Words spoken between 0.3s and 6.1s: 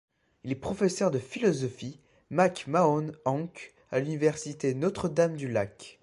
Il est professeur de philosophie McMahon-Hank à l'université Notre-Dame-du-Lac.